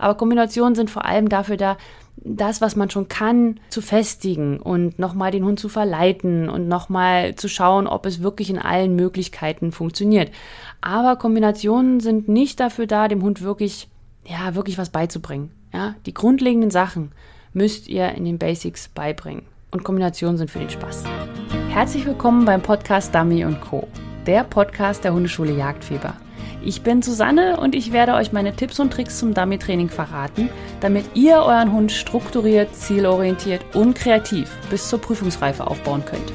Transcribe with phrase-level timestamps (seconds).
[0.00, 1.76] Aber Kombinationen sind vor allem dafür da,
[2.16, 7.34] das, was man schon kann, zu festigen und nochmal den Hund zu verleiten und nochmal
[7.34, 10.30] zu schauen, ob es wirklich in allen Möglichkeiten funktioniert.
[10.80, 13.88] Aber Kombinationen sind nicht dafür da, dem Hund wirklich,
[14.26, 15.50] ja, wirklich was beizubringen.
[15.72, 17.12] Ja, die grundlegenden Sachen
[17.52, 19.42] müsst ihr in den Basics beibringen.
[19.70, 21.04] Und Kombinationen sind für den Spaß.
[21.68, 23.86] Herzlich willkommen beim Podcast Dummy Co.,
[24.26, 26.14] der Podcast der Hundeschule Jagdfieber.
[26.62, 30.50] Ich bin Susanne und ich werde euch meine Tipps und Tricks zum Dummy-Training verraten,
[30.80, 36.32] damit ihr euren Hund strukturiert, zielorientiert und kreativ bis zur Prüfungsreife aufbauen könnt.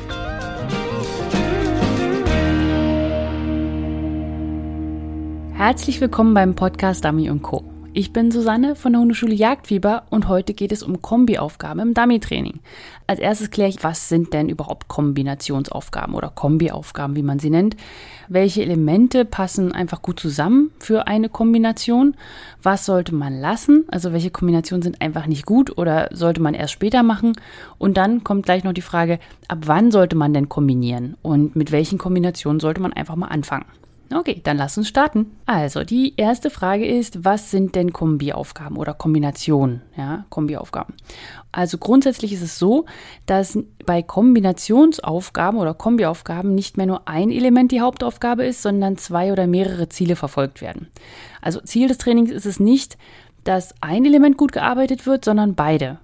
[5.54, 7.75] Herzlich willkommen beim Podcast Dummy Co.
[7.98, 12.60] Ich bin Susanne von der Hundeschule Jagdfieber und heute geht es um Kombiaufgaben im Dummy-Training.
[13.08, 17.78] Als erstes kläre ich, was sind denn überhaupt Kombinationsaufgaben oder Kombiaufgaben, wie man sie nennt.
[18.28, 22.18] Welche Elemente passen einfach gut zusammen für eine Kombination?
[22.62, 23.86] Was sollte man lassen?
[23.88, 27.32] Also welche Kombinationen sind einfach nicht gut oder sollte man erst später machen?
[27.78, 31.16] Und dann kommt gleich noch die Frage, ab wann sollte man denn kombinieren?
[31.22, 33.68] Und mit welchen Kombinationen sollte man einfach mal anfangen?
[34.14, 35.36] Okay, dann lass uns starten.
[35.46, 39.82] Also, die erste Frage ist, was sind denn Kombiaufgaben oder Kombinationen?
[39.98, 40.94] Ja, Kombiaufgaben.
[41.52, 42.86] Also grundsätzlich ist es so,
[43.26, 49.32] dass bei Kombinationsaufgaben oder Kombiaufgaben nicht mehr nur ein Element die Hauptaufgabe ist, sondern zwei
[49.32, 50.90] oder mehrere Ziele verfolgt werden.
[51.42, 52.98] Also Ziel des Trainings ist es nicht,
[53.46, 56.00] dass ein Element gut gearbeitet wird, sondern beide.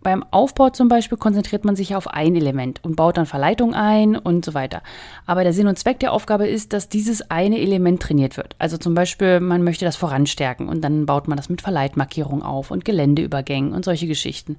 [0.00, 4.16] Beim Aufbau zum Beispiel konzentriert man sich auf ein Element und baut dann Verleitung ein
[4.16, 4.82] und so weiter.
[5.26, 8.54] Aber der Sinn und Zweck der Aufgabe ist, dass dieses eine Element trainiert wird.
[8.60, 12.70] Also zum Beispiel, man möchte das voranstärken und dann baut man das mit Verleitmarkierung auf
[12.70, 14.56] und Geländeübergängen und solche Geschichten.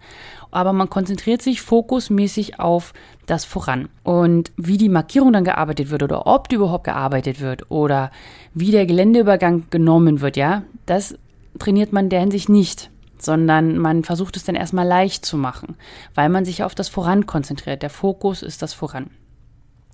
[0.52, 2.94] Aber man konzentriert sich fokusmäßig auf
[3.26, 3.88] das Voran.
[4.04, 8.12] Und wie die Markierung dann gearbeitet wird oder ob die überhaupt gearbeitet wird oder
[8.54, 11.17] wie der Geländeübergang genommen wird, ja, das
[11.60, 12.90] trainiert man der Hinsicht nicht
[13.22, 15.75] sondern man versucht es dann erstmal leicht zu machen,
[16.16, 17.81] weil man sich auf das Voran konzentriert.
[17.81, 19.09] Der Fokus ist das Voran.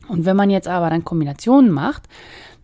[0.07, 2.03] Und wenn man jetzt aber dann Kombinationen macht,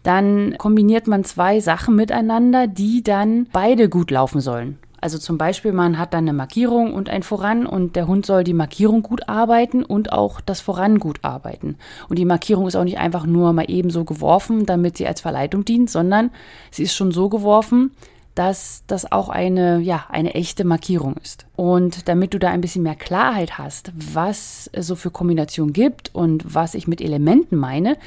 [0.04, 4.80] dann kombiniert man zwei Sachen miteinander, die dann beide gut laufen sollen.
[5.00, 8.44] Also zum Beispiel, man hat dann eine Markierung und ein Voran und der Hund soll
[8.44, 11.78] die Markierung gut arbeiten und auch das Voran gut arbeiten.
[12.08, 15.20] Und die Markierung ist auch nicht einfach nur mal eben so geworfen, damit sie als
[15.20, 16.30] Verleitung dient, sondern
[16.70, 17.92] sie ist schon so geworfen,
[18.36, 21.46] dass das auch eine, ja, eine echte Markierung ist.
[21.56, 26.14] Und damit du da ein bisschen mehr Klarheit hast, was es so für Kombinationen gibt
[26.16, 27.98] und was ich mit Elementen meine,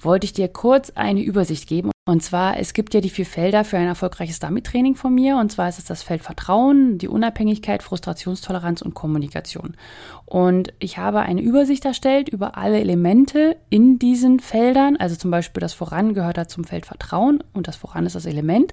[0.00, 1.90] wollte ich dir kurz eine Übersicht geben.
[2.08, 5.36] Und zwar, es gibt ja die vier Felder für ein erfolgreiches Dummy-Training von mir.
[5.38, 9.76] Und zwar ist es das Feld Vertrauen, die Unabhängigkeit, Frustrationstoleranz und Kommunikation.
[10.24, 14.96] Und ich habe eine Übersicht erstellt über alle Elemente in diesen Feldern.
[14.96, 18.26] Also zum Beispiel das Voran gehört da zum Feld Vertrauen und das Voran ist das
[18.26, 18.72] Element.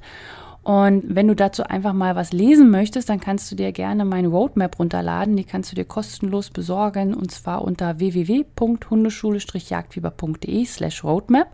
[0.63, 4.29] Und wenn du dazu einfach mal was lesen möchtest, dann kannst du dir gerne meine
[4.29, 5.35] Roadmap runterladen.
[5.35, 11.49] Die kannst du dir kostenlos besorgen und zwar unter www.hundeschule-jagdfieber.de slash roadmap.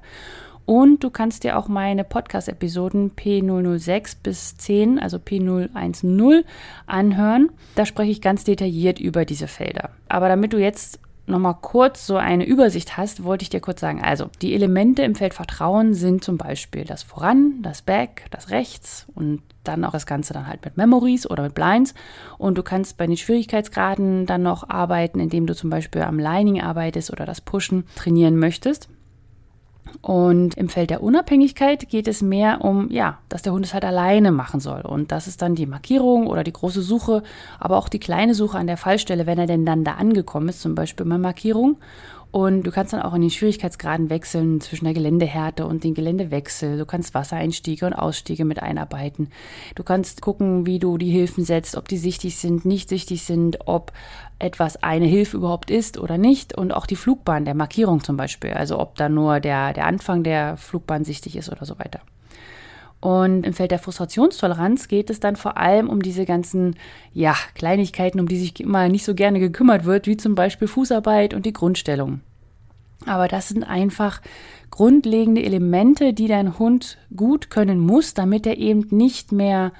[0.67, 6.43] Und du kannst dir auch meine Podcast-Episoden P006 bis 10, also P010,
[6.85, 7.49] anhören.
[7.73, 9.89] Da spreche ich ganz detailliert über diese Felder.
[10.07, 14.01] Aber damit du jetzt nochmal kurz so eine Übersicht hast, wollte ich dir kurz sagen.
[14.01, 19.07] Also, die Elemente im Feld Vertrauen sind zum Beispiel das Voran, das Back, das Rechts
[19.15, 21.93] und dann auch das Ganze dann halt mit Memories oder mit Blinds.
[22.37, 26.61] Und du kannst bei den Schwierigkeitsgraden dann noch arbeiten, indem du zum Beispiel am Lining
[26.61, 28.89] arbeitest oder das Pushen trainieren möchtest.
[30.01, 33.85] Und im Feld der Unabhängigkeit geht es mehr um, ja, dass der Hund es halt
[33.85, 34.81] alleine machen soll.
[34.81, 37.23] Und das ist dann die Markierung oder die große Suche,
[37.59, 40.61] aber auch die kleine Suche an der Fallstelle, wenn er denn dann da angekommen ist,
[40.61, 41.77] zum Beispiel mal Markierung.
[42.31, 46.77] Und du kannst dann auch in den Schwierigkeitsgraden wechseln zwischen der Geländehärte und den Geländewechsel.
[46.77, 49.29] Du kannst Wassereinstiege und Ausstiege mit einarbeiten.
[49.73, 53.67] Du kannst gucken, wie du die Hilfen setzt, ob die sichtig sind, nicht sichtig sind,
[53.67, 53.93] ob
[54.37, 58.51] etwas eine Hilfe überhaupt ist oder nicht und auch die Flugbahn der Markierung zum Beispiel,
[58.51, 61.99] also ob da nur der, der Anfang der Flugbahn sichtig ist oder so weiter.
[63.01, 66.75] Und im Feld der Frustrationstoleranz geht es dann vor allem um diese ganzen,
[67.13, 71.33] ja, Kleinigkeiten, um die sich immer nicht so gerne gekümmert wird, wie zum Beispiel Fußarbeit
[71.33, 72.21] und die Grundstellung.
[73.05, 74.21] Aber das sind einfach
[74.69, 79.71] grundlegende Elemente, die dein Hund gut können muss, damit er eben nicht mehr,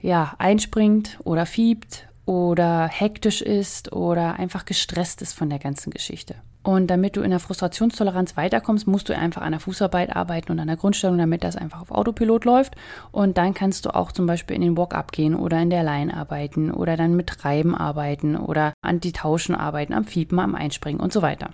[0.00, 6.34] ja, einspringt oder fiebt oder hektisch ist oder einfach gestresst ist von der ganzen Geschichte.
[6.64, 10.58] Und damit du in der Frustrationstoleranz weiterkommst, musst du einfach an der Fußarbeit arbeiten und
[10.58, 12.74] an der Grundstellung, damit das einfach auf Autopilot läuft.
[13.12, 16.12] Und dann kannst du auch zum Beispiel in den Walk-up gehen oder in der Line
[16.12, 21.20] arbeiten oder dann mit Treiben arbeiten oder Anti-Tauschen arbeiten, am Fiepen, am Einspringen und so
[21.20, 21.50] weiter.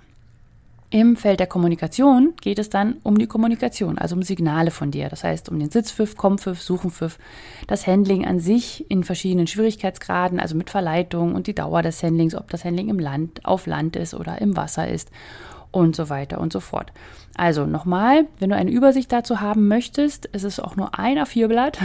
[0.92, 5.08] Im Feld der Kommunikation geht es dann um die Kommunikation, also um Signale von dir.
[5.08, 7.16] Das heißt, um den Sitzpfiff, Kompfiff, Suchenpfiff,
[7.68, 12.34] das Handling an sich in verschiedenen Schwierigkeitsgraden, also mit Verleitung und die Dauer des Handlings,
[12.34, 15.12] ob das Handling im Land, auf Land ist oder im Wasser ist
[15.72, 16.92] und so weiter und so fort.
[17.36, 21.78] Also nochmal, wenn du eine Übersicht dazu haben möchtest, es ist auch nur ein A4-Blatt,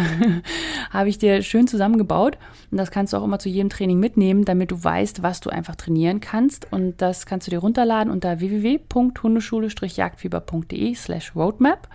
[0.90, 2.38] habe ich dir schön zusammengebaut.
[2.72, 5.50] Und das kannst du auch immer zu jedem Training mitnehmen, damit du weißt, was du
[5.50, 6.68] einfach trainieren kannst.
[6.72, 11.88] Und das kannst du dir runterladen unter www.hundeschule-jagdfieber.de slash roadmap,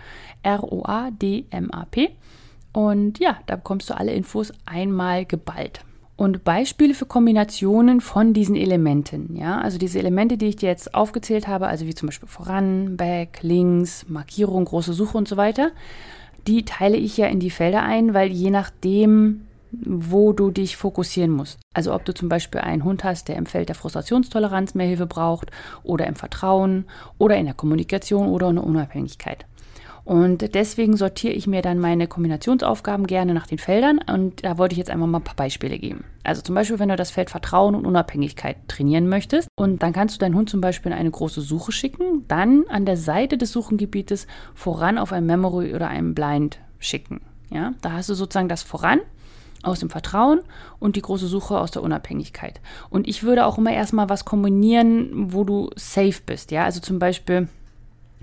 [0.43, 2.11] R-O-A-D-M-A-P
[2.73, 5.83] und ja, da bekommst du alle Infos einmal geballt
[6.21, 9.35] und Beispiele für Kombinationen von diesen Elementen.
[9.35, 12.95] Ja, also diese Elemente, die ich dir jetzt aufgezählt habe, also wie zum Beispiel voran,
[12.95, 15.71] back, links, Markierung, große Suche und so weiter,
[16.45, 21.31] die teile ich ja in die Felder ein, weil je nachdem, wo du dich fokussieren
[21.31, 21.57] musst.
[21.73, 25.07] Also ob du zum Beispiel einen Hund hast, der im Feld der Frustrationstoleranz mehr Hilfe
[25.07, 25.49] braucht
[25.81, 26.85] oder im Vertrauen
[27.17, 29.47] oder in der Kommunikation oder in der Unabhängigkeit.
[30.03, 34.73] Und deswegen sortiere ich mir dann meine Kombinationsaufgaben gerne nach den Feldern und da wollte
[34.73, 36.03] ich jetzt einfach mal ein paar Beispiele geben.
[36.23, 40.15] Also zum Beispiel, wenn du das Feld Vertrauen und Unabhängigkeit trainieren möchtest und dann kannst
[40.15, 43.51] du deinen Hund zum Beispiel in eine große Suche schicken, dann an der Seite des
[43.51, 47.21] Suchengebietes voran auf ein Memory oder ein Blind schicken.
[47.51, 49.01] Ja, da hast du sozusagen das voran
[49.63, 50.41] aus dem Vertrauen
[50.79, 52.61] und die große Suche aus der Unabhängigkeit.
[52.89, 56.51] Und ich würde auch immer erstmal was kombinieren, wo du safe bist.
[56.51, 57.47] Ja, also zum Beispiel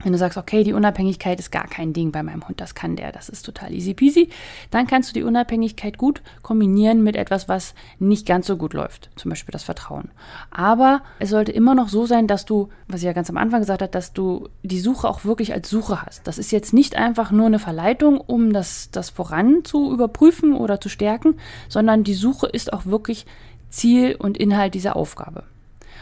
[0.03, 2.97] wenn du sagst, okay, die Unabhängigkeit ist gar kein Ding bei meinem Hund, das kann
[2.97, 4.29] der, das ist total easy peasy,
[4.71, 9.11] dann kannst du die Unabhängigkeit gut kombinieren mit etwas, was nicht ganz so gut läuft,
[9.17, 10.11] zum Beispiel das Vertrauen.
[10.51, 13.61] Aber es sollte immer noch so sein, dass du, was ich ja ganz am Anfang
[13.61, 16.27] gesagt habe, dass du die Suche auch wirklich als Suche hast.
[16.27, 20.81] Das ist jetzt nicht einfach nur eine Verleitung, um das, das voran zu überprüfen oder
[20.81, 21.37] zu stärken,
[21.69, 23.27] sondern die Suche ist auch wirklich
[23.71, 25.45] Ziel und Inhalt dieser Aufgabe.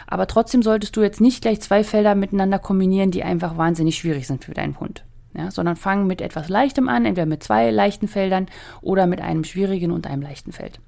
[0.07, 4.27] Aber trotzdem solltest du jetzt nicht gleich zwei Felder miteinander kombinieren, die einfach wahnsinnig schwierig
[4.27, 5.05] sind für deinen Hund.
[5.37, 8.47] Ja, sondern fang mit etwas Leichtem an, entweder mit zwei leichten Feldern
[8.81, 10.81] oder mit einem schwierigen und einem leichten Feld.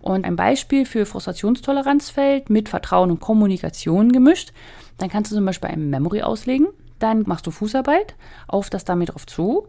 [0.00, 4.52] Und ein Beispiel für Frustrationstoleranzfeld mit Vertrauen und Kommunikation gemischt,
[4.98, 6.68] dann kannst du zum Beispiel ein Memory auslegen,
[7.00, 8.14] dann machst du Fußarbeit
[8.46, 9.66] auf das damit drauf zu,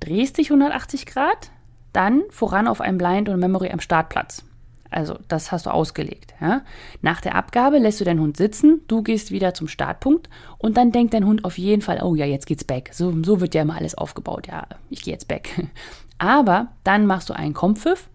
[0.00, 1.50] drehst dich 180 Grad,
[1.92, 4.44] dann voran auf ein Blind und Memory am Startplatz.
[4.92, 6.34] Also das hast du ausgelegt.
[6.40, 6.62] Ja?
[7.00, 10.28] Nach der Abgabe lässt du deinen Hund sitzen, du gehst wieder zum Startpunkt
[10.58, 12.90] und dann denkt dein Hund auf jeden Fall, oh ja, jetzt geht's back.
[12.92, 14.46] So, so wird ja immer alles aufgebaut.
[14.46, 15.68] Ja, ich gehe jetzt back.
[16.18, 18.08] Aber dann machst du einen Kompfiff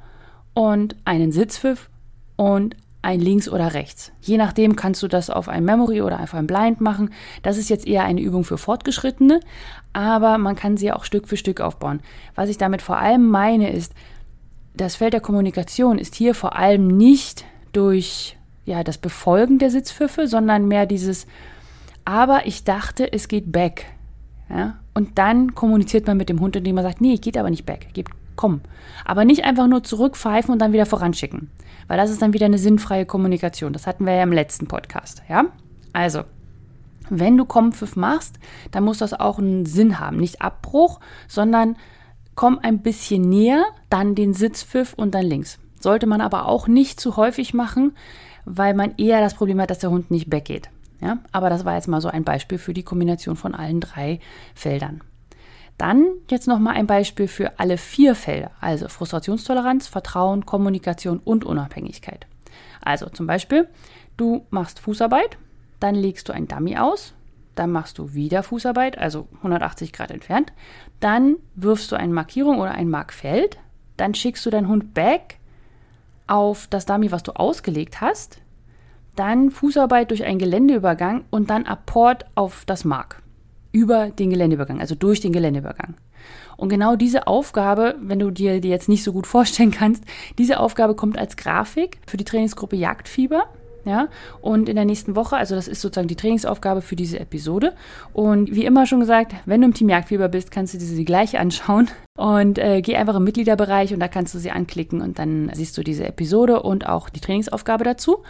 [0.53, 1.89] und einen Sitzpfiff
[2.35, 4.11] und ein links oder rechts.
[4.21, 7.11] Je nachdem kannst du das auf ein Memory oder einfach ein Blind machen.
[7.41, 9.39] Das ist jetzt eher eine Übung für Fortgeschrittene,
[9.93, 12.01] aber man kann sie auch Stück für Stück aufbauen.
[12.35, 13.93] Was ich damit vor allem meine ist,
[14.81, 20.27] das Feld der Kommunikation ist hier vor allem nicht durch ja, das Befolgen der Sitzpfiffe,
[20.27, 21.25] sondern mehr dieses,
[22.05, 23.85] aber ich dachte, es geht back.
[24.49, 24.77] Ja?
[24.93, 27.93] Und dann kommuniziert man mit dem Hund, indem man sagt, nee, geht aber nicht back,
[27.93, 28.61] geht, komm.
[29.05, 31.49] Aber nicht einfach nur zurückpfeifen und dann wieder voranschicken.
[31.87, 33.73] Weil das ist dann wieder eine sinnfreie Kommunikation.
[33.73, 35.23] Das hatten wir ja im letzten Podcast.
[35.29, 35.45] Ja?
[35.93, 36.23] Also,
[37.09, 38.37] wenn du Kompfiff machst,
[38.71, 40.17] dann muss das auch einen Sinn haben.
[40.17, 41.77] Nicht Abbruch, sondern
[42.37, 45.59] komm ein bisschen näher, dann den Sitzpfiff und dann links.
[45.81, 47.97] Sollte man aber auch nicht zu häufig machen,
[48.45, 50.69] weil man eher das Problem hat, dass der Hund nicht weggeht.
[51.01, 54.19] Ja, aber das war jetzt mal so ein Beispiel für die Kombination von allen drei
[54.55, 55.01] Feldern.
[55.79, 61.43] Dann jetzt noch mal ein Beispiel für alle vier Felder, also Frustrationstoleranz, Vertrauen, Kommunikation und
[61.43, 62.27] Unabhängigkeit.
[62.83, 63.67] Also zum Beispiel,
[64.15, 65.37] du machst Fußarbeit,
[65.79, 67.13] dann legst du ein Dummy aus,
[67.57, 70.53] dann machst du wieder Fußarbeit, also 180 Grad entfernt,
[70.99, 73.57] dann wirfst du eine Markierung oder ein Markfeld,
[73.97, 75.37] dann schickst du deinen Hund back
[76.27, 78.39] auf das Dummy, was du ausgelegt hast,
[79.15, 83.23] dann Fußarbeit durch einen Geländeübergang und dann Apport auf das Mark
[83.71, 85.95] über den Geländeübergang, also durch den Geländeübergang.
[86.57, 90.03] Und genau diese Aufgabe, wenn du dir die jetzt nicht so gut vorstellen kannst,
[90.37, 93.47] diese Aufgabe kommt als Grafik für die Trainingsgruppe Jagdfieber.
[93.87, 94.09] Ja,
[94.41, 97.71] und in der nächsten Woche, also das ist sozusagen die Trainingsaufgabe für diese Episode.
[98.11, 101.05] Und wie immer schon gesagt, wenn du im Team Jagdfieber bist, kannst du dir sie
[101.05, 101.87] gleich anschauen.
[102.17, 105.77] Und äh, geh einfach im Mitgliederbereich und da kannst du sie anklicken und dann siehst
[105.77, 108.23] du diese Episode und auch die Trainingsaufgabe dazu.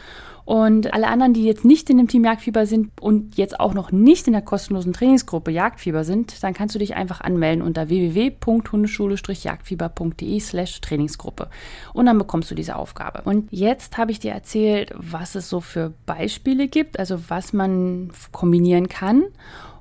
[0.47, 3.91] Und alle anderen, die jetzt nicht in dem Team Jagdfieber sind und jetzt auch noch
[3.91, 10.39] nicht in der kostenlosen Trainingsgruppe Jagdfieber sind, dann kannst du dich einfach anmelden unter www.hundeschule-jagdfieber.de
[10.39, 11.49] slash Trainingsgruppe.
[11.91, 13.23] Und dann bekommst du diese Aufgabe.
[13.25, 18.11] Und jetzt habe ich dir erzählt, was es so für Beispiele gibt, also was man
[18.31, 19.25] kombinieren kann.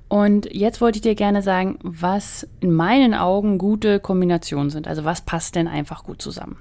[0.08, 4.88] Und jetzt wollte ich dir gerne sagen, was in meinen Augen gute Kombinationen sind.
[4.88, 6.56] Also was passt denn einfach gut zusammen.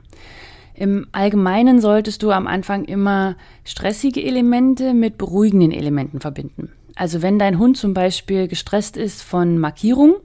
[0.76, 6.72] Im Allgemeinen solltest du am Anfang immer stressige Elemente mit beruhigenden Elementen verbinden.
[6.96, 10.16] Also wenn dein Hund zum Beispiel gestresst ist von Markierung,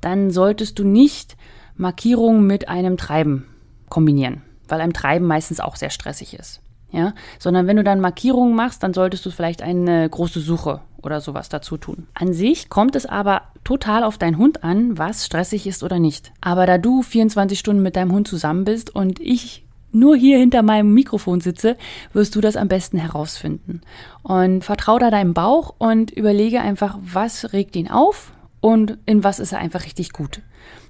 [0.00, 1.36] dann solltest du nicht
[1.76, 3.46] Markierung mit einem Treiben
[3.88, 6.60] kombinieren, weil einem Treiben meistens auch sehr stressig ist.
[6.90, 11.22] Ja, sondern wenn du dann Markierungen machst, dann solltest du vielleicht eine große Suche oder
[11.22, 12.06] sowas dazu tun.
[12.12, 16.32] An sich kommt es aber total auf deinen Hund an, was stressig ist oder nicht.
[16.42, 20.62] Aber da du 24 Stunden mit deinem Hund zusammen bist und ich nur hier hinter
[20.62, 21.76] meinem Mikrofon sitze,
[22.12, 23.82] wirst du das am besten herausfinden.
[24.22, 29.38] Und vertrau da deinem Bauch und überlege einfach, was regt ihn auf und in was
[29.38, 30.40] ist er einfach richtig gut.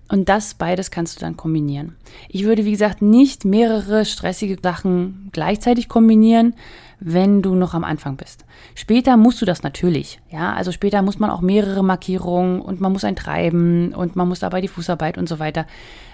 [0.08, 1.96] Und das beides kannst du dann kombinieren.
[2.28, 6.54] Ich würde, wie gesagt, nicht mehrere stressige Sachen gleichzeitig kombinieren,
[7.00, 8.44] wenn du noch am Anfang bist.
[8.74, 10.20] Später musst du das natürlich.
[10.30, 14.28] Ja, also später muss man auch mehrere Markierungen und man muss ein Treiben und man
[14.28, 15.66] muss dabei die Fußarbeit und so weiter.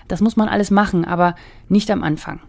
[0.07, 1.35] Das muss man alles machen, aber
[1.69, 2.41] nicht am Anfang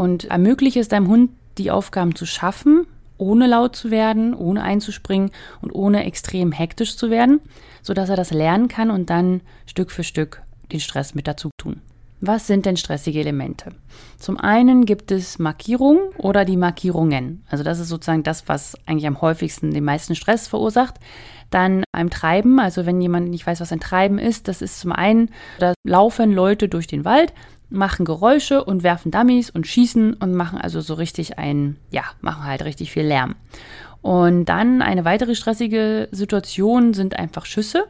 [0.00, 2.86] und ermögliche es deinem Hund, die Aufgaben zu schaffen,
[3.18, 5.30] ohne laut zu werden, ohne einzuspringen
[5.60, 7.40] und ohne extrem hektisch zu werden,
[7.82, 10.40] sodass er das lernen kann und dann Stück für Stück
[10.72, 11.82] den Stress mit dazu tun.
[12.22, 13.72] Was sind denn stressige Elemente?
[14.18, 17.44] Zum einen gibt es Markierungen oder die Markierungen.
[17.50, 20.94] Also das ist sozusagen das, was eigentlich am häufigsten den meisten Stress verursacht.
[21.50, 24.92] Dann ein Treiben, also wenn jemand nicht weiß, was ein Treiben ist, das ist zum
[24.92, 27.34] einen, da laufen Leute durch den Wald
[27.70, 32.44] machen Geräusche und werfen Dummies und schießen und machen also so richtig ein, ja, machen
[32.44, 33.36] halt richtig viel Lärm.
[34.02, 37.84] Und dann eine weitere stressige Situation sind einfach Schüsse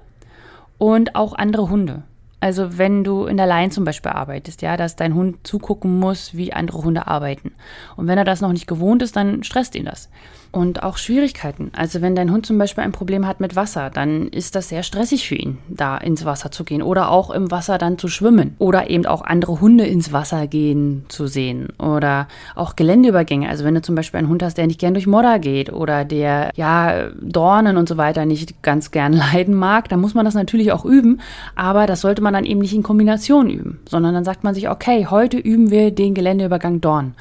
[0.79, 2.03] und auch andere Hunde.
[2.41, 6.35] Also wenn du in der Line zum Beispiel arbeitest, ja, dass dein Hund zugucken muss,
[6.35, 7.53] wie andere Hunde arbeiten.
[7.97, 10.09] Und wenn er das noch nicht gewohnt ist, dann stresst ihn das
[10.53, 11.71] und auch Schwierigkeiten.
[11.77, 14.83] Also wenn dein Hund zum Beispiel ein Problem hat mit Wasser, dann ist das sehr
[14.83, 18.55] stressig für ihn, da ins Wasser zu gehen oder auch im Wasser dann zu schwimmen
[18.59, 23.49] oder eben auch andere Hunde ins Wasser gehen zu sehen oder auch Geländeübergänge.
[23.49, 26.05] Also wenn du zum Beispiel einen Hund hast, der nicht gern durch Modder geht oder
[26.05, 30.35] der ja Dornen und so weiter nicht ganz gern leiden mag, dann muss man das
[30.35, 31.21] natürlich auch üben,
[31.55, 34.69] aber das sollte man dann eben nicht in Kombination üben, sondern dann sagt man sich,
[34.69, 37.15] okay, heute üben wir den Geländeübergang Dorn.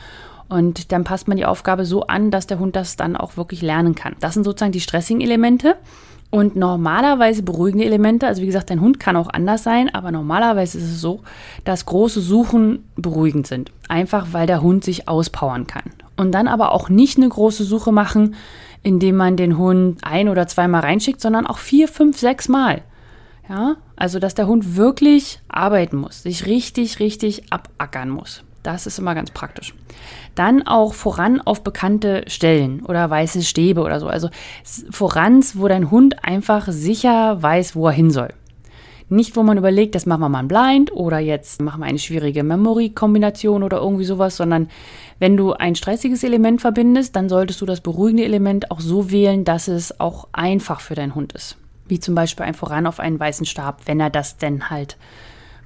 [0.50, 3.62] Und dann passt man die Aufgabe so an, dass der Hund das dann auch wirklich
[3.62, 4.16] lernen kann.
[4.20, 5.76] Das sind sozusagen die stressigen Elemente.
[6.32, 10.78] Und normalerweise beruhigende Elemente, also wie gesagt, dein Hund kann auch anders sein, aber normalerweise
[10.78, 11.22] ist es so,
[11.64, 13.72] dass große Suchen beruhigend sind.
[13.88, 15.92] Einfach weil der Hund sich auspowern kann.
[16.18, 18.36] Und dann aber auch nicht eine große Suche machen,
[18.84, 22.84] indem man den Hund ein- oder zweimal reinschickt, sondern auch vier, fünf, sechs Mal.
[23.48, 28.44] Ja, also dass der Hund wirklich arbeiten muss, sich richtig, richtig abackern muss.
[28.64, 29.74] Das ist immer ganz praktisch.
[30.36, 34.08] Dann auch voran auf bekannte Stellen oder weiße Stäbe oder so.
[34.08, 34.30] Also
[34.92, 38.30] voran, wo dein Hund einfach sicher weiß, wo er hin soll.
[39.12, 41.98] Nicht, wo man überlegt, das machen wir mal ein Blind oder jetzt machen wir eine
[41.98, 44.70] schwierige Memory-Kombination oder irgendwie sowas, sondern
[45.18, 49.46] wenn du ein stressiges Element verbindest, dann solltest du das beruhigende Element auch so wählen,
[49.46, 51.58] dass es auch einfach für deinen Hund ist.
[51.88, 54.96] Wie zum Beispiel ein Voran auf einen weißen Stab, wenn er das denn halt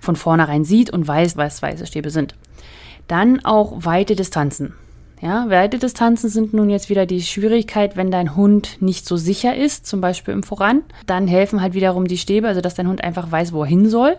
[0.04, 2.36] von vornherein sieht und weiß, was weiße Stäbe sind.
[3.08, 4.74] Dann auch weite Distanzen.
[5.22, 9.56] Ja, weite Distanzen sind nun jetzt wieder die Schwierigkeit, wenn dein Hund nicht so sicher
[9.56, 10.82] ist, zum Beispiel im Voran.
[11.06, 13.90] Dann helfen halt wiederum die Stäbe, also dass dein Hund einfach weiß, wo er hin
[13.90, 14.18] soll.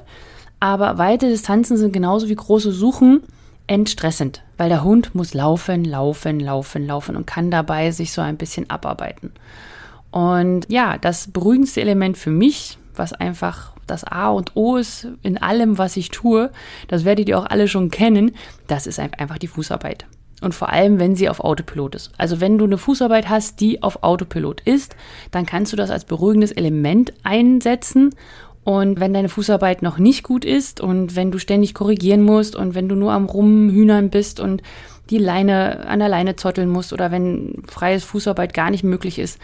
[0.60, 3.20] Aber weite Distanzen sind genauso wie große Suchen
[3.66, 8.38] entstressend, weil der Hund muss laufen, laufen, laufen, laufen und kann dabei sich so ein
[8.38, 9.32] bisschen abarbeiten.
[10.10, 15.38] Und ja, das beruhigendste Element für mich, was einfach das A und O ist in
[15.38, 16.50] allem, was ich tue,
[16.88, 18.32] das werdet ihr auch alle schon kennen,
[18.66, 20.06] das ist einfach die Fußarbeit.
[20.40, 22.12] Und vor allem, wenn sie auf Autopilot ist.
[22.18, 24.94] Also wenn du eine Fußarbeit hast, die auf Autopilot ist,
[25.30, 28.14] dann kannst du das als beruhigendes Element einsetzen.
[28.62, 32.74] Und wenn deine Fußarbeit noch nicht gut ist und wenn du ständig korrigieren musst und
[32.74, 34.62] wenn du nur am Rumhühnern bist und
[35.10, 39.38] die Leine an der Leine zotteln musst oder wenn freies Fußarbeit gar nicht möglich ist,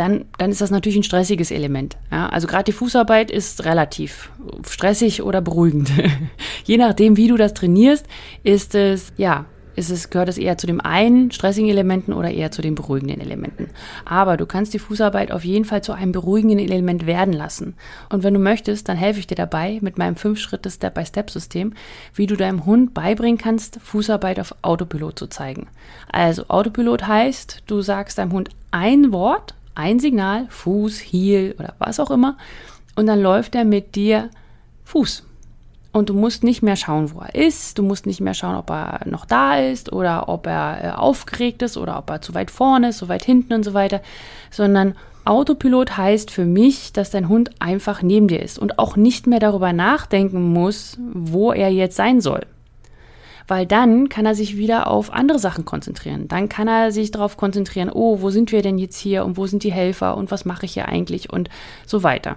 [0.00, 1.98] dann, dann ist das natürlich ein stressiges Element.
[2.10, 2.30] Ja?
[2.30, 4.30] Also gerade die Fußarbeit ist relativ
[4.66, 5.90] stressig oder beruhigend.
[6.64, 8.06] Je nachdem, wie du das trainierst,
[8.42, 9.44] ist es, ja,
[9.76, 13.20] ist es, gehört es eher zu dem einen stressigen Elementen oder eher zu den beruhigenden
[13.20, 13.68] Elementen.
[14.06, 17.74] Aber du kannst die Fußarbeit auf jeden Fall zu einem beruhigenden Element werden lassen.
[18.08, 21.74] Und wenn du möchtest, dann helfe ich dir dabei mit meinem 5-Schritte-Step-by-Step-System,
[22.14, 25.66] wie du deinem Hund beibringen kannst, Fußarbeit auf Autopilot zu zeigen.
[26.10, 32.00] Also Autopilot heißt, du sagst deinem Hund ein Wort ein Signal, Fuß, Heel oder was
[32.00, 32.36] auch immer,
[32.96, 34.30] und dann läuft er mit dir
[34.84, 35.24] Fuß.
[35.92, 38.70] Und du musst nicht mehr schauen, wo er ist, du musst nicht mehr schauen, ob
[38.70, 42.50] er noch da ist oder ob er äh, aufgeregt ist oder ob er zu weit
[42.50, 44.00] vorne ist, zu weit hinten und so weiter,
[44.50, 49.26] sondern Autopilot heißt für mich, dass dein Hund einfach neben dir ist und auch nicht
[49.26, 52.46] mehr darüber nachdenken muss, wo er jetzt sein soll.
[53.50, 56.28] Weil dann kann er sich wieder auf andere Sachen konzentrieren.
[56.28, 59.46] Dann kann er sich darauf konzentrieren, oh, wo sind wir denn jetzt hier und wo
[59.46, 61.50] sind die Helfer und was mache ich hier eigentlich und
[61.84, 62.36] so weiter.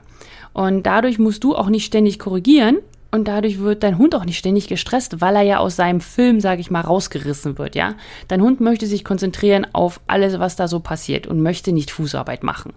[0.54, 2.80] Und dadurch musst du auch nicht ständig korrigieren,
[3.12, 6.40] und dadurch wird dein Hund auch nicht ständig gestresst, weil er ja aus seinem Film,
[6.40, 7.94] sage ich mal, rausgerissen wird, ja.
[8.28, 12.42] Dein Hund möchte sich konzentrieren auf alles, was da so passiert und möchte nicht Fußarbeit
[12.42, 12.74] machen.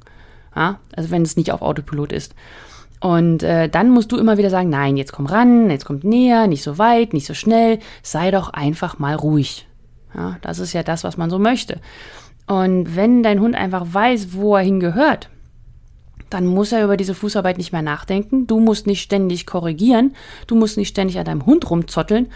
[0.55, 0.78] Ja?
[0.95, 2.35] Also wenn es nicht auf Autopilot ist.
[3.00, 6.46] Und äh, dann musst du immer wieder sagen, nein, jetzt komm ran, jetzt kommt näher,
[6.46, 9.66] nicht so weit, nicht so schnell, sei doch einfach mal ruhig.
[10.14, 11.80] Ja, das ist ja das, was man so möchte.
[12.46, 15.28] Und wenn dein Hund einfach weiß, wo er hingehört,
[16.30, 18.46] dann muss er über diese Fußarbeit nicht mehr nachdenken.
[18.46, 20.14] Du musst nicht ständig korrigieren.
[20.46, 22.28] Du musst nicht ständig an deinem Hund rumzotteln.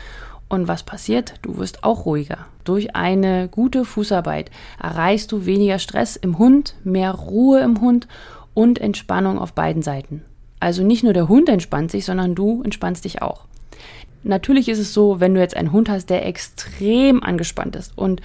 [0.48, 1.34] Und was passiert?
[1.42, 2.38] Du wirst auch ruhiger.
[2.64, 4.50] Durch eine gute Fußarbeit
[4.80, 8.08] erreichst du weniger Stress im Hund, mehr Ruhe im Hund
[8.52, 10.24] und Entspannung auf beiden Seiten.
[10.60, 13.46] Also nicht nur der Hund entspannt sich, sondern du entspannst dich auch.
[14.22, 18.20] Natürlich ist es so, wenn du jetzt einen Hund hast, der extrem angespannt ist und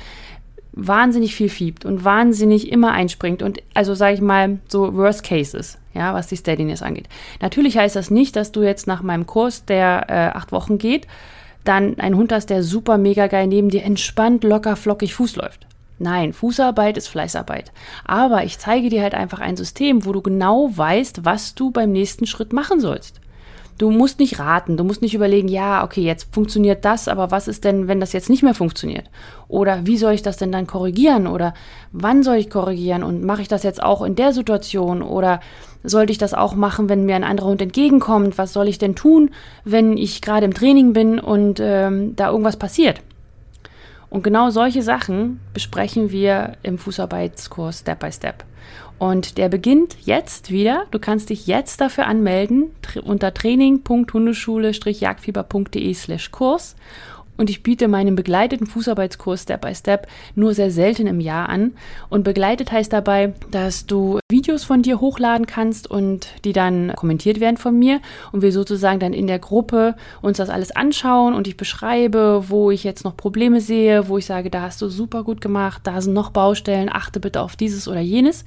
[0.73, 5.77] wahnsinnig viel fiebt und wahnsinnig immer einspringt und also sage ich mal so Worst Cases,
[5.93, 7.07] ja, was die Steadiness angeht.
[7.41, 11.07] Natürlich heißt das nicht, dass du jetzt nach meinem Kurs, der äh, acht Wochen geht,
[11.63, 15.65] dann einen Hund hast, der super mega geil neben dir entspannt, locker, flockig Fuß läuft.
[15.97, 17.71] Nein, Fußarbeit ist Fleißarbeit.
[18.03, 21.91] Aber ich zeige dir halt einfach ein System, wo du genau weißt, was du beim
[21.91, 23.21] nächsten Schritt machen sollst.
[23.77, 27.49] Du musst nicht raten, du musst nicht überlegen, ja, okay, jetzt funktioniert das, aber was
[27.49, 29.09] ist denn, wenn das jetzt nicht mehr funktioniert?
[29.49, 31.27] Oder wie soll ich das denn dann korrigieren?
[31.27, 31.53] Oder
[31.91, 33.03] wann soll ich korrigieren?
[33.03, 35.01] Und mache ich das jetzt auch in der Situation?
[35.01, 35.41] Oder
[35.83, 38.37] sollte ich das auch machen, wenn mir ein anderer Hund entgegenkommt?
[38.37, 39.31] Was soll ich denn tun,
[39.65, 43.01] wenn ich gerade im Training bin und ähm, da irgendwas passiert?
[44.15, 48.45] Und genau solche Sachen besprechen wir im Fußarbeitskurs Step by Step.
[48.97, 50.85] Und der beginnt jetzt wieder.
[50.91, 52.71] Du kannst dich jetzt dafür anmelden
[53.03, 56.77] unter training.hundeschule-jagdfieber.de slash Kurs
[57.37, 61.73] und ich biete meinen begleiteten Fußarbeitskurs Step by Step nur sehr selten im Jahr an.
[62.09, 67.39] Und begleitet heißt dabei, dass du Videos von dir hochladen kannst und die dann kommentiert
[67.39, 67.99] werden von mir
[68.31, 72.71] und wir sozusagen dann in der Gruppe uns das alles anschauen und ich beschreibe, wo
[72.71, 76.01] ich jetzt noch Probleme sehe, wo ich sage, da hast du super gut gemacht, da
[76.01, 78.45] sind noch Baustellen, achte bitte auf dieses oder jenes.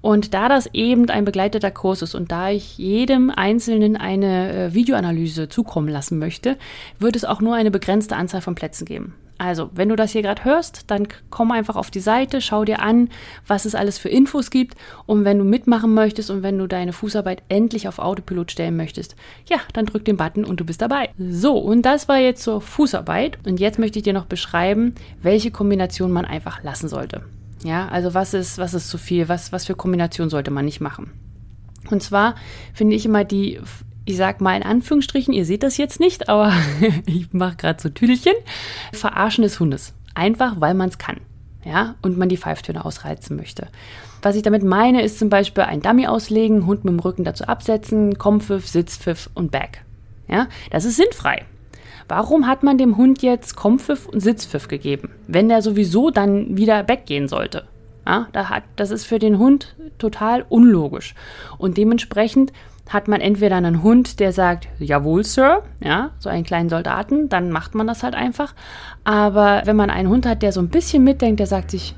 [0.00, 4.74] Und da das eben ein begleiteter Kurs ist und da ich jedem Einzelnen eine äh,
[4.74, 6.56] Videoanalyse zukommen lassen möchte,
[6.98, 9.14] wird es auch nur eine begrenzte Anzahl von Plätzen geben.
[9.38, 12.82] Also, wenn du das hier gerade hörst, dann komm einfach auf die Seite, schau dir
[12.82, 13.08] an,
[13.46, 14.74] was es alles für Infos gibt.
[15.06, 19.14] Und wenn du mitmachen möchtest und wenn du deine Fußarbeit endlich auf Autopilot stellen möchtest,
[19.48, 21.10] ja, dann drück den Button und du bist dabei.
[21.16, 23.38] So, und das war jetzt zur Fußarbeit.
[23.46, 27.22] Und jetzt möchte ich dir noch beschreiben, welche Kombination man einfach lassen sollte.
[27.64, 29.28] Ja, also was ist, was ist zu viel?
[29.28, 31.12] Was, was für Kombination sollte man nicht machen?
[31.90, 32.34] Und zwar
[32.72, 33.60] finde ich immer die,
[34.04, 36.52] ich sag mal in Anführungsstrichen, ihr seht das jetzt nicht, aber
[37.06, 38.34] ich mache gerade so Tüdelchen,
[38.92, 39.94] Verarschen des Hundes.
[40.14, 41.20] Einfach, weil man es kann.
[41.64, 43.68] Ja, und man die Pfeiftöne ausreizen möchte.
[44.22, 47.44] Was ich damit meine, ist zum Beispiel ein Dummy auslegen, Hund mit dem Rücken dazu
[47.44, 49.84] absetzen, Kompfiff, Sitzpfiff und Back.
[50.28, 51.44] Ja, das ist sinnfrei.
[52.08, 56.88] Warum hat man dem Hund jetzt Kompfiff und Sitzpfiff gegeben, wenn der sowieso dann wieder
[56.88, 57.64] weggehen sollte?
[58.06, 61.14] Ja, da hat, das ist für den Hund total unlogisch.
[61.58, 62.54] Und dementsprechend
[62.88, 67.50] hat man entweder einen Hund, der sagt, jawohl, Sir, ja, so einen kleinen Soldaten, dann
[67.50, 68.54] macht man das halt einfach.
[69.04, 71.94] Aber wenn man einen Hund hat, der so ein bisschen mitdenkt, der sagt sich,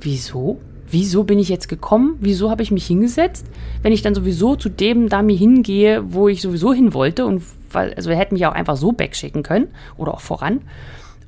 [0.00, 0.60] wieso?
[0.90, 2.16] Wieso bin ich jetzt gekommen?
[2.20, 3.46] Wieso habe ich mich hingesetzt?
[3.82, 7.42] Wenn ich dann sowieso zu dem Dummy hingehe, wo ich sowieso hin wollte und
[7.74, 10.60] also er hätte mich auch einfach so wegschicken können oder auch voran.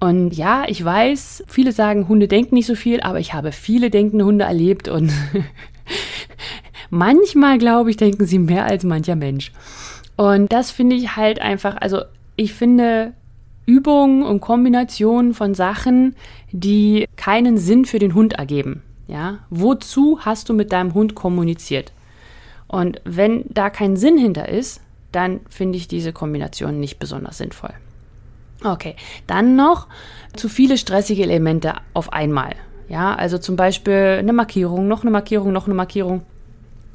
[0.00, 3.90] Und ja, ich weiß, viele sagen, Hunde denken nicht so viel, aber ich habe viele
[3.90, 5.12] denkende Hunde erlebt und
[6.90, 9.52] manchmal, glaube ich, denken sie mehr als mancher Mensch.
[10.16, 12.02] Und das finde ich halt einfach, also
[12.36, 13.12] ich finde
[13.66, 16.16] Übungen und Kombinationen von Sachen,
[16.50, 18.82] die keinen Sinn für den Hund ergeben.
[19.06, 21.92] Ja, wozu hast du mit deinem Hund kommuniziert?
[22.68, 24.80] Und wenn da kein Sinn hinter ist,
[25.12, 27.74] dann finde ich diese Kombination nicht besonders sinnvoll.
[28.64, 28.96] Okay,
[29.26, 29.88] dann noch
[30.36, 32.54] zu viele stressige Elemente auf einmal.
[32.88, 36.22] Ja, also zum Beispiel eine Markierung, noch eine Markierung, noch eine Markierung.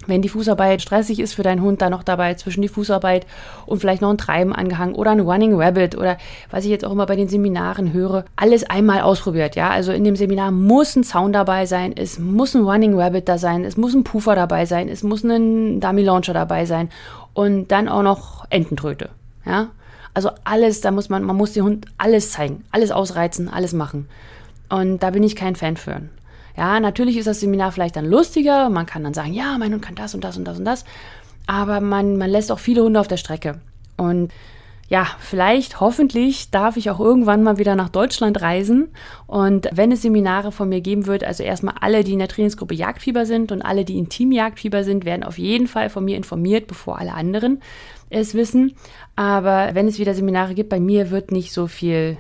[0.08, 3.26] Wenn die Fußarbeit stressig ist für deinen Hund, dann noch dabei zwischen die Fußarbeit
[3.66, 6.18] und vielleicht noch ein Treiben angehangen oder ein Running Rabbit oder
[6.52, 9.70] was ich jetzt auch immer bei den Seminaren höre, alles einmal ausprobiert, ja.
[9.70, 13.38] Also in dem Seminar muss ein Zaun dabei sein, es muss ein Running Rabbit da
[13.38, 16.90] sein, es muss ein Puffer dabei sein, es muss ein Dummy Launcher dabei sein
[17.34, 19.10] und dann auch noch Ententröte,
[19.46, 19.70] ja.
[20.14, 24.08] Also alles, da muss man, man muss dem Hund alles zeigen, alles ausreizen, alles machen.
[24.70, 26.02] Und da bin ich kein Fan für.
[26.58, 28.70] Ja, natürlich ist das Seminar vielleicht dann lustiger.
[28.70, 30.86] Man kann dann sagen, ja, mein Hund kann das und das und das und das.
[31.48, 33.60] Aber man, man lässt auch viele Hunde auf der Strecke.
[33.98, 34.32] Und
[34.88, 38.90] ja, vielleicht, hoffentlich darf ich auch irgendwann mal wieder nach Deutschland reisen.
[39.26, 42.76] Und wenn es Seminare von mir geben wird, also erstmal alle, die in der Trainingsgruppe
[42.76, 46.18] Jagdfieber sind und alle, die in Team Jagdfieber sind, werden auf jeden Fall von mir
[46.18, 47.62] informiert, bevor alle anderen
[48.12, 48.76] es wissen.
[49.16, 52.18] Aber wenn es wieder Seminare gibt, bei mir wird nicht so viel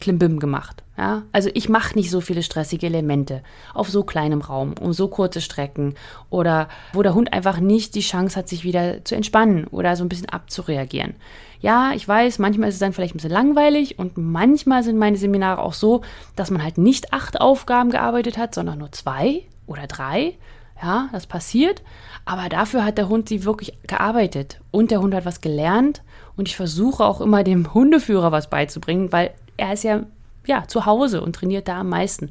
[0.00, 0.82] Klimbim gemacht.
[0.96, 1.22] Ja?
[1.32, 3.42] Also ich mache nicht so viele stressige Elemente
[3.74, 5.94] auf so kleinem Raum, um so kurze Strecken
[6.30, 10.04] oder wo der Hund einfach nicht die Chance hat, sich wieder zu entspannen oder so
[10.04, 11.14] ein bisschen abzureagieren.
[11.60, 15.16] Ja, ich weiß, manchmal ist es dann vielleicht ein bisschen langweilig und manchmal sind meine
[15.16, 16.02] Seminare auch so,
[16.36, 20.34] dass man halt nicht acht Aufgaben gearbeitet hat, sondern nur zwei oder drei.
[20.80, 21.82] Ja, das passiert.
[22.24, 26.02] Aber dafür hat der Hund sie wirklich gearbeitet und der Hund hat was gelernt.
[26.36, 30.04] Und ich versuche auch immer dem Hundeführer was beizubringen, weil er ist ja,
[30.46, 32.30] ja zu Hause und trainiert da am meisten.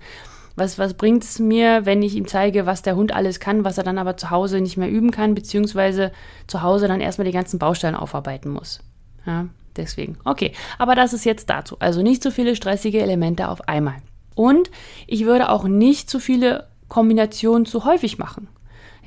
[0.56, 3.78] Was, was bringt es mir, wenn ich ihm zeige, was der Hund alles kann, was
[3.78, 6.12] er dann aber zu Hause nicht mehr üben kann, beziehungsweise
[6.48, 8.80] zu Hause dann erstmal die ganzen Baustellen aufarbeiten muss?
[9.28, 10.18] Ja, deswegen.
[10.26, 11.76] Okay, aber das ist jetzt dazu.
[11.78, 13.98] Also nicht so viele stressige Elemente auf einmal.
[14.34, 14.72] Und
[15.06, 18.48] ich würde auch nicht zu viele Kombinationen zu häufig machen.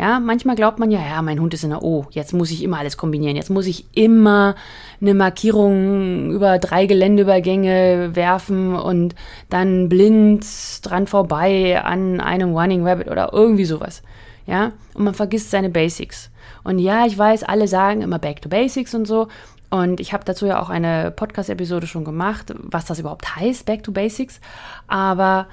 [0.00, 2.62] Ja, manchmal glaubt man ja, ja, mein Hund ist in der O, jetzt muss ich
[2.62, 4.54] immer alles kombinieren, jetzt muss ich immer
[4.98, 9.14] eine Markierung über drei Geländeübergänge werfen und
[9.50, 10.46] dann blind
[10.80, 14.02] dran vorbei an einem Running Rabbit oder irgendwie sowas.
[14.46, 16.30] Ja, und man vergisst seine Basics.
[16.64, 19.28] Und ja, ich weiß, alle sagen immer Back to Basics und so,
[19.68, 23.84] und ich habe dazu ja auch eine Podcast-Episode schon gemacht, was das überhaupt heißt, Back
[23.84, 24.40] to Basics.
[24.88, 25.46] Aber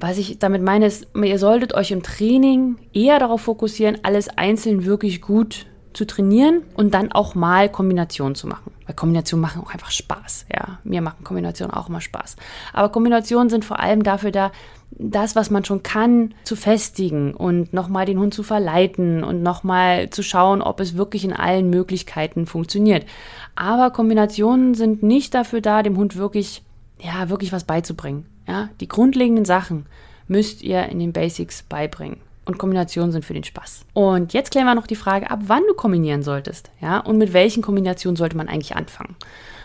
[0.00, 4.84] was ich damit meine, ist, ihr solltet euch im Training eher darauf fokussieren, alles einzeln
[4.84, 8.72] wirklich gut zu trainieren und dann auch mal Kombinationen zu machen.
[8.86, 10.46] Weil Kombinationen machen auch einfach Spaß.
[10.52, 12.36] Ja, mir machen Kombinationen auch immer Spaß.
[12.72, 14.52] Aber Kombinationen sind vor allem dafür da,
[14.92, 20.10] das, was man schon kann, zu festigen und nochmal den Hund zu verleiten und nochmal
[20.10, 23.06] zu schauen, ob es wirklich in allen Möglichkeiten funktioniert.
[23.54, 26.62] Aber Kombinationen sind nicht dafür da, dem Hund wirklich,
[27.02, 28.26] ja, wirklich was beizubringen.
[28.46, 29.86] Ja, die grundlegenden Sachen
[30.28, 32.18] müsst ihr in den Basics beibringen.
[32.46, 33.84] Und Kombinationen sind für den Spaß.
[33.92, 36.70] Und jetzt klären wir noch die Frage ab, wann du kombinieren solltest.
[36.80, 39.14] Ja, und mit welchen Kombinationen sollte man eigentlich anfangen?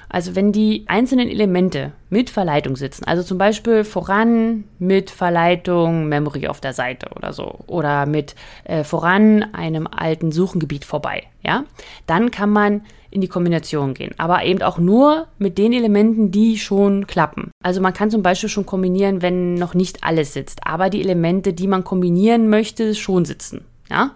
[0.08, 6.48] Also wenn die einzelnen Elemente mit Verleitung sitzen, also zum Beispiel voran mit Verleitung Memory
[6.48, 11.64] auf der Seite oder so, oder mit äh, voran einem alten Suchengebiet vorbei, ja,
[12.06, 12.82] dann kann man
[13.16, 14.14] in die Kombination gehen.
[14.18, 17.50] Aber eben auch nur mit den Elementen, die schon klappen.
[17.64, 21.54] Also man kann zum Beispiel schon kombinieren, wenn noch nicht alles sitzt, aber die Elemente,
[21.54, 23.66] die man kombinieren möchte, schon sitzen.
[23.90, 24.12] Ja?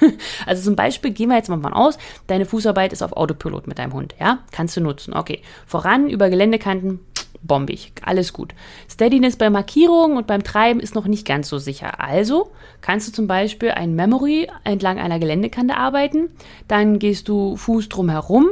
[0.46, 3.78] Also zum Beispiel gehen wir jetzt mal von aus, deine Fußarbeit ist auf Autopilot mit
[3.78, 4.38] deinem Hund, ja?
[4.50, 5.12] Kannst du nutzen.
[5.12, 5.42] Okay.
[5.66, 7.00] Voran über Geländekanten,
[7.42, 8.54] bombig, alles gut.
[8.90, 12.00] Steadiness bei Markierungen und beim Treiben ist noch nicht ganz so sicher.
[12.00, 12.50] Also
[12.80, 16.30] kannst du zum Beispiel ein Memory entlang einer Geländekante arbeiten,
[16.68, 18.48] dann gehst du Fuß drum herum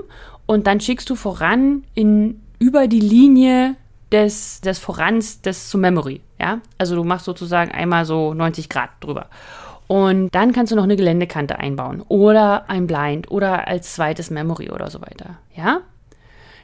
[0.46, 3.77] und dann schickst du voran in, über die Linie
[4.11, 6.61] des, des Vorans des zu Memory, ja?
[6.79, 9.27] Also du machst sozusagen einmal so 90 Grad drüber.
[9.87, 14.70] Und dann kannst du noch eine Geländekante einbauen oder ein Blind oder als zweites Memory
[14.70, 15.38] oder so weiter.
[15.57, 15.81] Ja?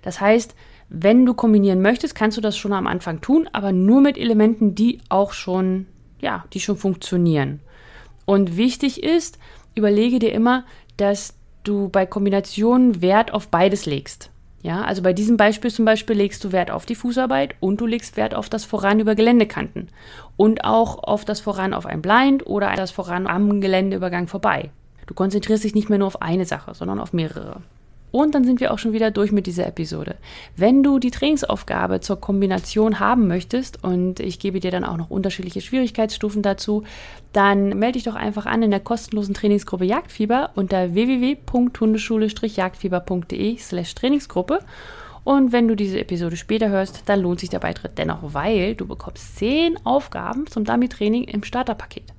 [0.02, 0.54] Das heißt,
[0.96, 4.74] wenn du kombinieren möchtest, kannst du das schon am Anfang tun, aber nur mit Elementen,
[4.74, 5.86] die auch schon,
[6.20, 7.60] ja, die schon funktionieren.
[8.24, 9.38] Und wichtig ist,
[9.74, 10.64] überlege dir immer,
[10.96, 14.30] dass du bei Kombinationen Wert auf beides legst.
[14.62, 17.86] Ja, also bei diesem Beispiel zum Beispiel legst du Wert auf die Fußarbeit und du
[17.86, 19.88] legst Wert auf das Voran über Geländekanten
[20.38, 24.70] und auch auf das Voran auf ein Blind oder das Voran am Geländeübergang vorbei.
[25.06, 27.60] Du konzentrierst dich nicht mehr nur auf eine Sache, sondern auf mehrere.
[28.14, 30.14] Und dann sind wir auch schon wieder durch mit dieser Episode.
[30.56, 35.10] Wenn du die Trainingsaufgabe zur Kombination haben möchtest und ich gebe dir dann auch noch
[35.10, 36.84] unterschiedliche Schwierigkeitsstufen dazu,
[37.32, 44.60] dann melde dich doch einfach an in der kostenlosen Trainingsgruppe Jagdfieber unter www.hundeschule-jagdfieber.de slash Trainingsgruppe.
[45.24, 48.86] Und wenn du diese Episode später hörst, dann lohnt sich der Beitritt dennoch, weil du
[48.86, 52.13] bekommst 10 Aufgaben zum Dummy-Training im Starterpaket.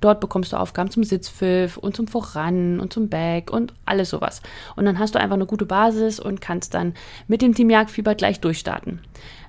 [0.00, 4.42] Dort bekommst du Aufgaben zum Sitzpfiff und zum Voran und zum Back und alles sowas.
[4.76, 6.94] Und dann hast du einfach eine gute Basis und kannst dann
[7.26, 9.00] mit dem Team Jagdfieber gleich durchstarten.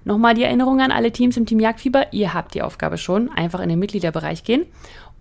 [0.06, 2.14] Nochmal die Erinnerung an alle Teams im Team Jagdfieber.
[2.14, 3.30] Ihr habt die Aufgabe schon.
[3.30, 4.66] Einfach in den Mitgliederbereich gehen.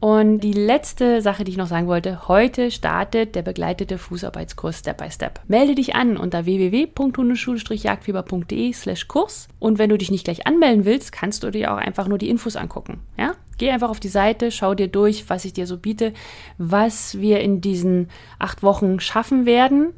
[0.00, 4.98] Und die letzte Sache, die ich noch sagen wollte, heute startet der begleitete Fußarbeitskurs Step
[4.98, 5.40] by Step.
[5.48, 11.10] Melde dich an unter www.hundeschule-jagdfieber.de slash Kurs und wenn du dich nicht gleich anmelden willst,
[11.10, 13.00] kannst du dir auch einfach nur die Infos angucken.
[13.18, 13.34] Ja?
[13.58, 16.12] Geh einfach auf die Seite, schau dir durch, was ich dir so biete,
[16.56, 19.92] was wir in diesen acht Wochen schaffen werden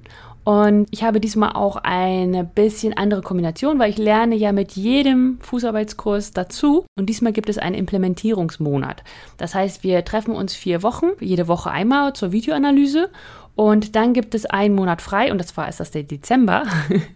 [0.45, 5.39] und ich habe diesmal auch eine bisschen andere Kombination, weil ich lerne ja mit jedem
[5.43, 6.87] Fußarbeitskurs dazu.
[6.99, 9.05] Und diesmal gibt es einen Implementierungsmonat.
[9.37, 13.11] Das heißt, wir treffen uns vier Wochen, jede Woche einmal zur Videoanalyse.
[13.57, 16.65] Und dann gibt es einen Monat frei und das war erst das der Dezember.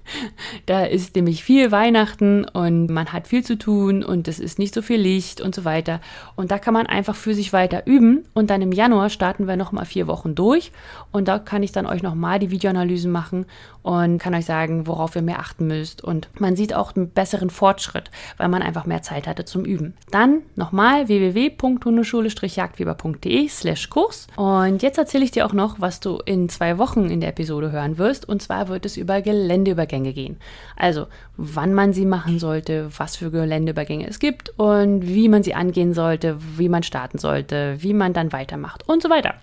[0.66, 4.74] da ist nämlich viel Weihnachten und man hat viel zu tun und es ist nicht
[4.74, 6.00] so viel Licht und so weiter.
[6.36, 9.56] Und da kann man einfach für sich weiter üben und dann im Januar starten wir
[9.56, 10.70] nochmal vier Wochen durch
[11.12, 13.46] und da kann ich dann euch nochmal die Videoanalysen machen
[13.84, 16.02] und kann euch sagen, worauf ihr mehr achten müsst.
[16.02, 19.92] Und man sieht auch einen besseren Fortschritt, weil man einfach mehr Zeit hatte zum Üben.
[20.10, 24.26] Dann nochmal www.hundeschule-jagdfieber.de slash Kurs.
[24.36, 27.72] Und jetzt erzähle ich dir auch noch, was du in zwei Wochen in der Episode
[27.72, 28.28] hören wirst.
[28.28, 30.36] Und zwar wird es über Geländeübergänge gehen.
[30.76, 31.06] Also,
[31.36, 35.94] wann man sie machen sollte, was für Geländeübergänge es gibt und wie man sie angehen
[35.94, 39.34] sollte, wie man starten sollte, wie man dann weitermacht und so weiter.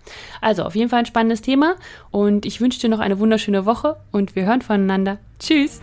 [0.42, 1.76] Also, auf jeden Fall ein spannendes Thema.
[2.10, 5.18] Und ich wünsche dir noch eine wunderschöne Woche und wir hören voneinander.
[5.40, 5.82] Tschüss!